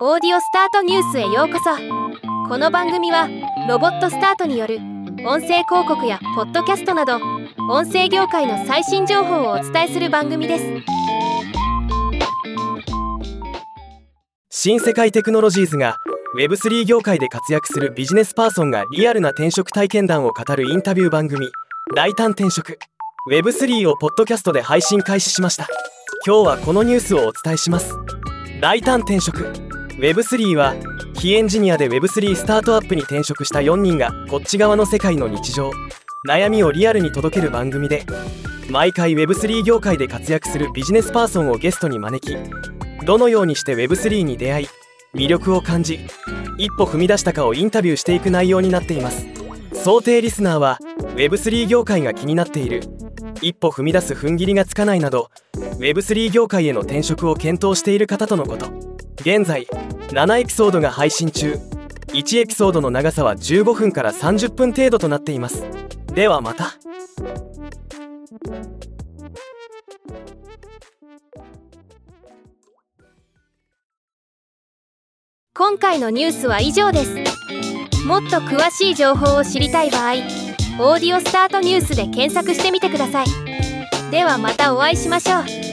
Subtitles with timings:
[0.00, 1.70] オーディオスタートニュースへようこそ。
[2.48, 3.28] この番組は
[3.68, 4.78] ロボットスタートによる
[5.24, 7.20] 音声広告やポッドキャストなど
[7.70, 10.64] 音声業界の最新情報をお伝えする番組です。
[14.50, 15.96] 新世界テクノロジーズが
[16.36, 21.46] Web3 業界で活躍するビジネスパーソンがリアルな転職体験談を語るインタビュー番組
[21.94, 22.80] 「大胆転職。
[23.30, 25.68] Web3 をポッドキャストで配信開始しました。
[26.26, 27.94] 今日はこのニュースをお伝えします。
[28.60, 29.73] 大胆転職。
[29.98, 30.74] Web3 は
[31.18, 35.70] 非エンジニアで Web3 スタートアップに転職した4人がこっち側の世界の日常
[36.28, 38.04] 悩みをリアルに届ける番組で
[38.70, 42.36] 毎回 Web3 業界で活躍するビジネスパーソンをゲストに招き
[43.04, 44.68] どのようにして Web3 に出会い
[45.14, 46.00] 魅力を感じ
[46.58, 49.26] 一歩踏み出したかをインタビューしていく内容になっています。
[49.72, 50.78] 想定リスナーは
[51.16, 52.82] Web3 業界が気になっている。
[53.42, 55.30] 一歩踏み出す踏ん切りがつかないなど
[55.78, 58.93] Web3 業界への転職を検討している方とのこと。
[59.24, 59.66] 現在
[60.10, 61.58] 7エピソードが配信中。
[62.08, 65.64] 1エピソードの長さは15分から30分程度となっています。
[66.14, 66.74] ではまた。
[75.54, 77.14] 今回のニュースは以上です。
[78.06, 80.12] もっと詳しい情報を知りたい場合
[80.78, 83.26] 「オーディオスタートニュース」で検索してみてください。
[84.10, 85.63] ではまたお会いしましょう。